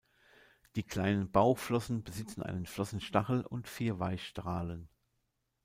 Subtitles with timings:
[0.75, 4.89] Die kleinen Bauchflossen besitzen einen Flossenstachel und vier Weichstrahlen.